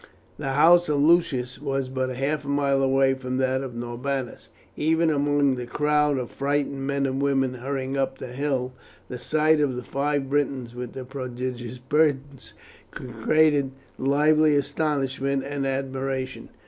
The 0.39 0.53
house 0.53 0.89
of 0.89 0.99
Lucius 0.99 1.59
was 1.61 1.87
but 1.87 2.09
half 2.15 2.43
a 2.43 2.47
mile 2.47 2.81
away 2.81 3.13
from 3.13 3.37
that 3.37 3.61
of 3.61 3.75
Norbanus. 3.75 4.49
Even 4.75 5.11
among 5.11 5.53
the 5.57 5.67
crowd 5.67 6.17
of 6.17 6.31
frightened 6.31 6.87
men 6.87 7.05
and 7.05 7.21
women 7.21 7.53
hurrying 7.53 7.95
up 7.95 8.17
the 8.17 8.29
hill 8.29 8.73
the 9.09 9.19
sight 9.19 9.61
of 9.61 9.75
the 9.75 9.83
five 9.83 10.27
Britons, 10.27 10.73
with 10.73 10.93
their 10.93 11.05
prodigious 11.05 11.77
burdens 11.77 12.55
created 12.89 13.73
lively 13.99 14.55
astonishment 14.55 15.43
and 15.45 15.67
admiration. 15.67 16.49